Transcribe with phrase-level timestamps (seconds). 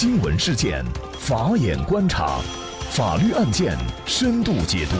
[0.00, 0.84] 新闻事件，
[1.18, 2.38] 法眼观察，
[2.92, 3.76] 法律案件
[4.06, 4.94] 深度解读，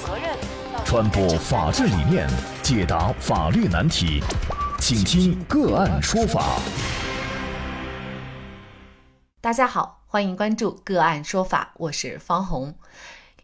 [0.00, 0.38] 责任
[0.84, 2.24] 传播法治理念，
[2.62, 4.22] 解答法律难题，
[4.78, 6.60] 请听个案说法。
[9.40, 12.72] 大家好，欢迎关注个案说法，我是方红。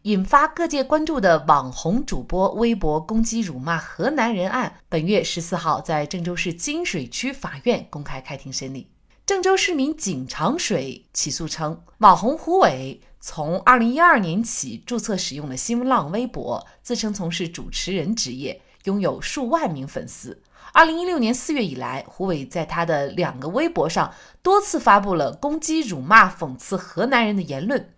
[0.03, 8.94] 引发各界关注的网红主播微博攻击辱骂河南人案，本月十四号在郑州市金水区法院公开开庭审理。
[9.27, 20.43] 郑州市民景长水起诉称，网红胡伟从二零一二年起注册使用了新浪微博，自称从事主持人职业，拥有数万名粉丝。
[20.73, 27.93] 二零一六年四月以来，胡伟在他的两个微博上多次发布了攻击、辱骂、讽刺河南人的言论，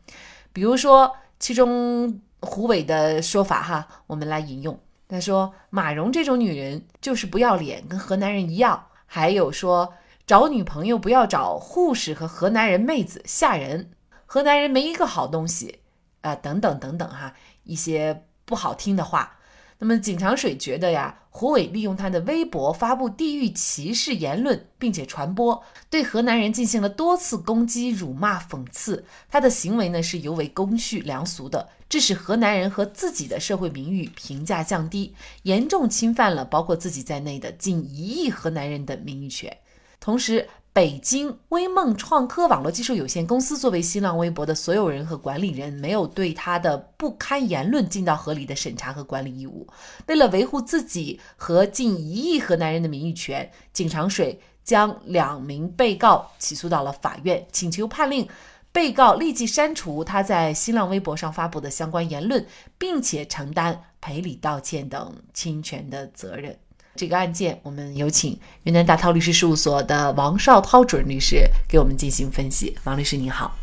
[0.53, 1.17] 比如说。
[1.39, 4.81] 其中胡伟的说法哈，我们来引用。
[5.07, 9.93] 他说：“马蓉这种女人就是不要脸，跟河南人一样。”还有说
[10.27, 13.93] 找女朋友不要找护士和河南人妹子，吓人。
[14.25, 15.79] 河南人没一个好东西，
[16.23, 19.39] 啊，等等等等哈，一些不好听的话。
[19.79, 29.05] 那么景长水觉得呀，胡伟利用他的微博发布地域歧视言论，并且传播，对河南人进行了多次攻击、辱骂、讽刺。
[29.31, 39.57] 他的行为呢是尤为公序良俗的，致使河南人和自己的社会名誉评价降低，严重侵犯了包括自己在内的近一亿河南人的名誉权。
[40.01, 49.67] 同时，北京微梦创科网络技术有限公司作为新浪微博的所有人和管理人，没有对他的不堪言论尽到合理的审查和管理义务。
[50.07, 58.29] 为了维护自己和近一亿河南人的名誉权，景长水将两名被告起诉到了法院，请求判令
[58.71, 66.59] 被告立即删除他在新浪微博上发布的相关言论，并且承担赔礼道歉等侵权的责任。
[66.97, 72.77] 这个案件，我们有请云南大韬律师事务所的王绍涛主任律师给我们进行分析。
[72.85, 73.55] 王律师您好，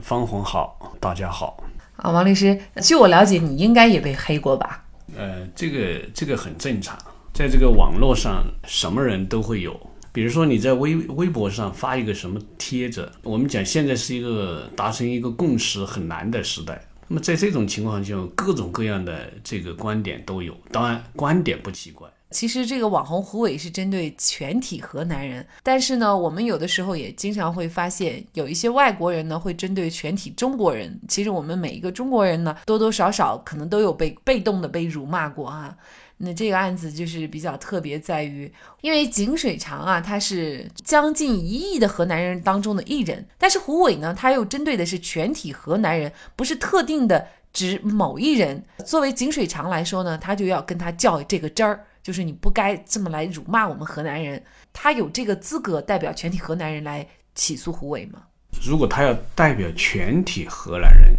[0.00, 1.62] 方红好，大家好。
[1.96, 4.84] 啊，王律师，据我了解，你应该也被黑过吧？
[5.14, 6.98] 呃，这个这个很正常，
[7.34, 9.78] 在这个网络上，什么人都会有。
[10.12, 16.82] 比如说你在微微博上发一个什么帖子，我们讲现在是一个达成一个共识很难的时代。
[17.06, 20.56] 那么在这种情况下，各种各样的这个观点都有。
[20.72, 22.08] 当然，观点不奇怪。
[22.30, 31.00] 其实这个网红胡伟是针对全体河南人，但是呢，我们有的时候也经常会发现，有一些外国人呢会针对全体中国人。
[31.08, 35.76] 其实我们每一个中国人呢，多多少少可能都有被被动的被辱骂过啊。
[36.22, 38.52] 那这个案子就是比较特别，在于
[38.82, 48.64] 因为井水长啊，他是将近一亿的河南人当中的一人，但是胡伟呢，他又针对的是全体河南人，不是特定的指某一人。
[48.84, 51.84] 作为井水长来说呢，他就要跟他较这个真儿。
[52.02, 58.22] 就是你不该这么来辱骂我们河南人，他有这个资格代表全体河南人来起诉胡伟吗？
[58.64, 61.14] 如果他要代表全体河南人，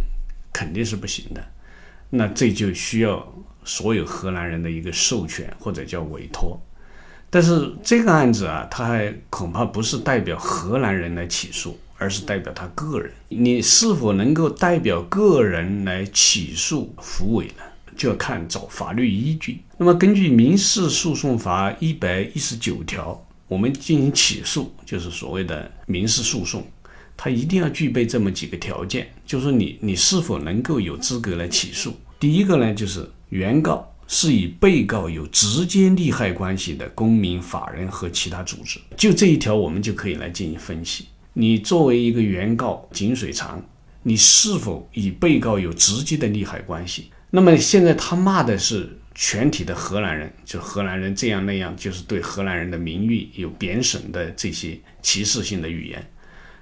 [0.52, 1.40] 肯定是不行的。
[2.10, 3.24] 那这就需要
[3.64, 6.60] 所有河南人的一个授权或者叫委托。
[7.30, 13.12] 但是这个案子啊，他还恐怕不是代表河南人来起诉，而是代表他个人。
[13.28, 17.62] 你是否能够代表个人来起诉胡伟呢？
[17.94, 19.60] 就要看找法律依据。
[19.76, 26.66] 那么，根据《民事诉讼法》一百一十九条，我们进行起诉，就是所谓的民事诉讼，
[27.16, 31.94] 它一定要具备这么几个条件，就是你你是否能够有资格来起诉。
[32.18, 38.80] 第一个呢，就是原告是与被告有直接利害关系的公民、法人和其他组织。
[38.96, 41.06] 就这一条，我们就可以来进行分析。
[41.34, 43.64] 你作为一个原告井水长，
[44.02, 47.10] 你是否与被告有直接的利害关系？
[47.30, 56.06] 那么现在他骂的是全体的荷兰人，就荷兰人这样那样，就是对荷兰人的名誉有贬损的这些歧视性的语言。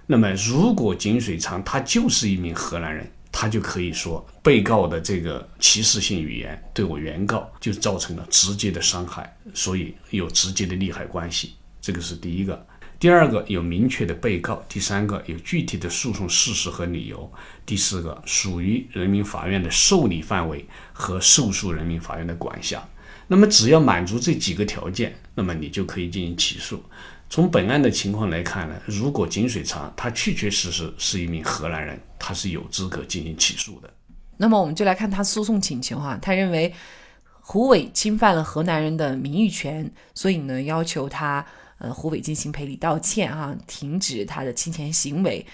[0.07, 11.55] 那么如果井水长他就是一名荷兰人，他就可以说被告的这个歧视性语言对我原告就造成了直接的伤害，所以有直接的利害关系。
[11.81, 12.67] 这个是第一个。
[13.01, 17.33] 第二个有明确的被告，第三个有具体的诉讼事实和理由，
[17.65, 22.87] 第四个属于人民法院的受理范围和受诉人民法院的管辖。
[23.27, 26.85] 那么只要满足这几个条件，那么你就可以进行起诉。
[27.31, 33.91] 从本案的情况来看呢，如果井水长他确确实实是一名荷兰人，他是有资格进行起诉的。
[34.37, 36.71] 那么我们就来看他诉讼请求哈，他认为
[37.41, 41.47] 胡伟侵犯了河南人的名誉权，所以呢要求他。
[41.81, 45.45] 呃，胡伟进行赔礼道歉，哈，停止他的侵权行为。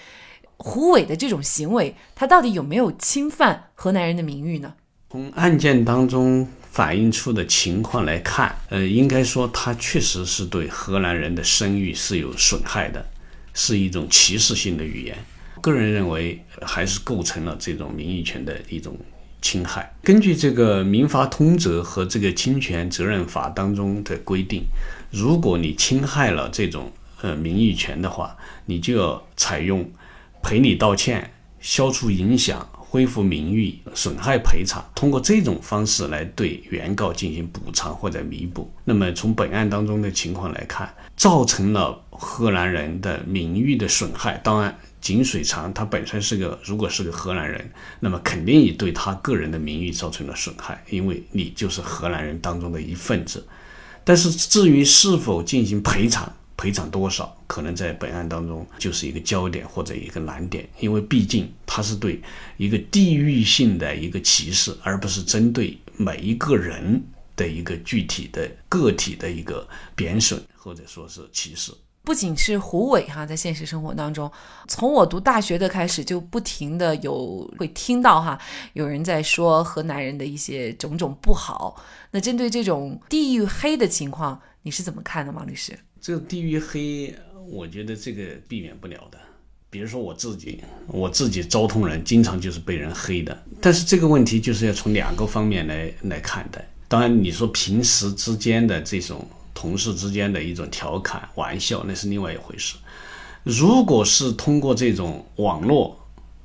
[0.57, 4.73] 胡伟的这种行为，他到底有没有侵犯河南人的名誉呢？
[5.09, 13.05] 从案件当中反映出的情况来看，呃，应该说他确实是对河南人的声誉是有损害的，
[13.53, 15.17] 是一种歧视性的语言。
[15.61, 18.97] 个人认为还是构成了这种名誉权的一种
[19.41, 19.95] 侵害。
[20.03, 24.63] 根据这个《民法通则》和这个侵权责任法当中的规定，
[25.11, 29.89] 如果你侵害了这种呃名誉权的话，你就要采用
[30.41, 32.67] 赔礼道歉、消除影响。
[32.89, 38.71] 恢复名誉、损害赔偿，通过这种方式来对原告进行补偿或者弥补。
[38.85, 44.39] 那么从本案当中的情况来看，造成了荷兰人的名誉的损害。
[44.41, 47.69] 当然，井水长他本身是个，如果是个荷兰人，
[47.99, 53.45] 那么肯定也对他个人的名誉造成了损害，因为你就是荷兰人当中的一份子。
[54.07, 62.21] 但是至于是否进行赔偿，赔偿多少，可能在本案当中就是一个焦点或者一个难点，因为毕竟它是对
[62.55, 67.03] 一个地域性的一个歧视，而不是针对每一个人
[67.35, 71.73] 的一个具体的个体的一个贬损或者说是歧视。
[72.07, 74.31] 不仅是胡伟哈，在现实生活当中，
[74.65, 78.39] 从我读大学的开始，就不停的有会听到哈，
[78.71, 81.83] 有人在说河南人的一些种种不好。
[82.11, 85.77] 那针对这种地域黑的情况，你是怎么看的，王律师？
[85.99, 87.13] 这个地域黑，
[87.45, 89.17] 我觉得这个避免不了的。
[89.69, 93.37] 比如说我自己，我自己昭通人，经常就是被人黑的。
[93.59, 96.65] 但是这个问题就是要从两个方面来来看待。
[96.87, 99.27] 当然，你说平时之间的这种
[99.57, 102.75] 同事之间的一种调侃玩笑，那是另外一回事。
[103.43, 105.97] 如果是通过这种网络，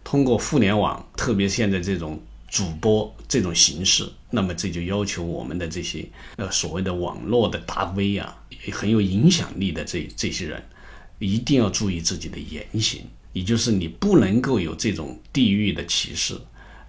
[0.02, 2.18] 通过互联网，特别现在这种
[2.48, 8.38] 主播这种形式，那么这就要求我们的这些呃所谓的网络的大 V 啊。
[8.72, 10.62] 很有影响力的这这些人，
[11.18, 13.02] 一定要注意自己的言行，
[13.34, 16.40] 也就是你不能够有这种地域的歧视、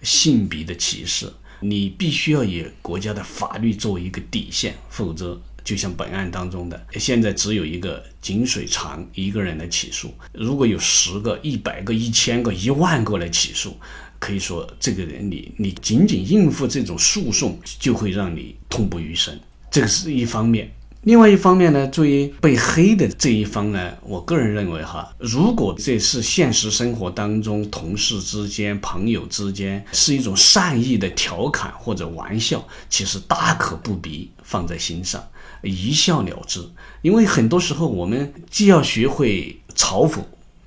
[0.02, 13.78] 性别的歧视，你必须要以国家的法律作为一个底线，否则就像本案当中的，现在只有一个井水长一个人来起诉，如果有十个、一百个、一千个、一万个来起诉，
[14.20, 19.40] 可以说这个人你你仅仅应付这种诉讼就会让你痛不欲生，
[19.72, 20.72] 这个是一方面。
[21.04, 35.22] 另外一方面呢，作为被黑的这一方呢，我个人认为哈，如果这是现实生活当中同事之间、朋友之间是一种善意的调侃或者玩笑，其实大可不必放在心上，
[35.62, 36.62] 一笑了之。
[37.02, 40.20] 因为很多时候我们既要学会嘲讽，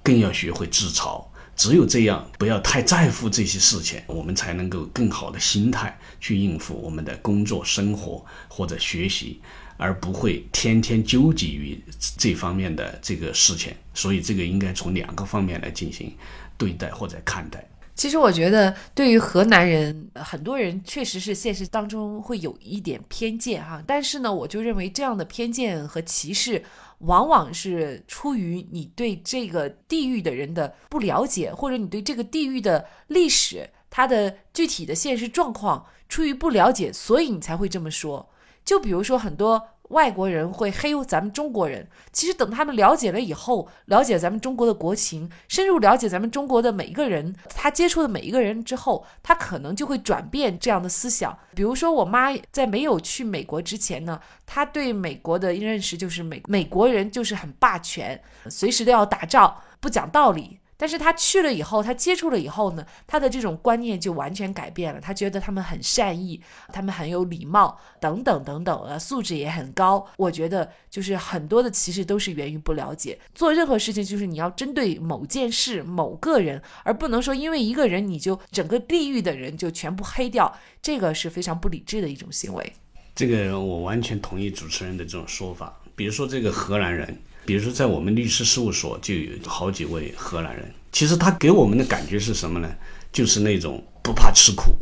[0.02, 1.24] 更要学会自嘲。
[1.56, 9.40] 只有这样，不要太在乎这些事情，我们才能够更好的心态去应付我们的工作、生活或者学习。
[9.76, 11.78] 而不会天天纠结于
[12.17, 16.14] 这方面的这个事情，所以这个应该从两个方面来进行
[16.56, 17.67] 对待或者看待。
[17.94, 23.82] 其实我觉得，对于河南人，很多人确实是现实当中会有一点偏见哈。
[23.87, 26.62] 但是呢，我就认为这样的偏见和歧视，
[26.99, 38.28] 往往是出于你对这个地域的人的不了解，或者你对这个地域的历史、它的具体的现实状况出于不了解，所以你才会这么说。
[38.66, 51.38] 就比如说，很多外国人会黑咱们中国人，其实等他们了解了以后，了解咱们中国的国情，深入了解咱们中国的每一个人，他接触的每一个人之后，他可能就会转变这样的思想。
[51.54, 58.20] 比如说，我妈在没有去美国之前呢，她对美国的认识就是美美国人就是很霸权，
[58.50, 60.58] 随时都要打仗，不讲道理。
[60.78, 65.00] 但是他去了以后，他接触了以后呢，他的这种观念就完全改变了。
[65.00, 66.40] 他觉得他们很善意，
[66.73, 70.06] 他们很有礼貌，等等等等，呃，素质也很高。
[70.18, 73.18] 我觉得就是很多的歧视都是源于不了解。
[73.35, 82.73] 做任何事情就是你要针对某件事、某个人，而不能说因为一个人你就整个地域的人就全部黑掉，这个是非常不理智的一种行为。
[83.14, 85.75] 这个我完全同意主持人的这种说法。
[85.95, 87.18] 比如说这个荷兰人。
[87.46, 90.68] 比如说，在我们律师事务所就有好几位荷兰人。
[90.90, 92.68] 其实他给我们的感觉是什么呢？
[93.12, 94.74] 就是那种不怕吃苦，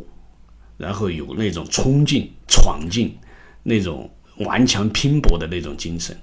[0.77, 3.15] 然后有那种冲劲、闯劲，
[3.63, 6.17] 那种顽强拼搏的那种精神。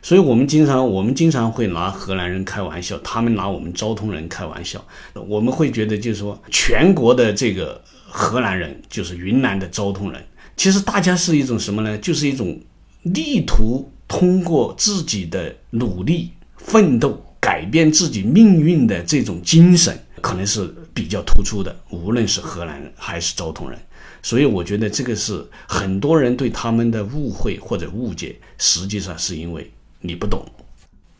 [0.00, 4.82] 所以我们经常，我们经常会拿荷兰人开玩笑，他们拿我们昭通人开玩笑。
[5.14, 10.24] 我们会觉得，就是说，全国的这个荷兰人就是云南的昭通人。
[10.56, 11.98] 其实大家是一种什么呢？
[11.98, 12.60] 就是一种
[13.02, 13.90] 力图。
[14.08, 21.74] 通过自己的努力奋斗改变自己命运的这种精神，可能是比较突出的。
[21.90, 23.78] 无论是荷兰人还是昭通人，
[24.22, 30.44] 所以我觉得这个是很多人对他们的误会或者误解，实际上是因为你不懂。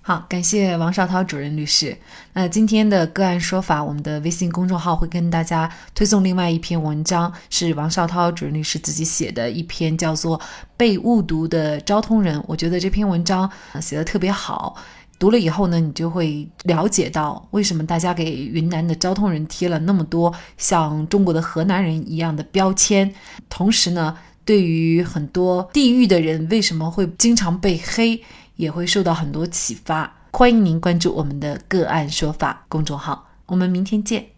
[0.08, 1.94] 好，感谢王绍涛主任律师。
[2.32, 10.38] 那今天的个案说法，我们的微信公众号会跟大家推送另外一篇文章，是王绍涛主任律师自己写的一篇叫做
[10.78, 12.40] 《被误读的昭通人》。
[12.48, 13.50] 我觉得这篇文章
[13.82, 14.74] 写的特别好，
[15.18, 23.12] 读了以后呢，你就会了解到为什么大家给云南的昭通人贴了那么多像中国的河南人一样的标签。
[23.50, 28.22] 同时呢，对于很多地域的人，为什么会经常被黑？
[28.58, 30.12] 也会受到很多启发。
[30.32, 33.26] 欢迎您关注我们的个案说法公众号。
[33.46, 34.37] 我们明天见。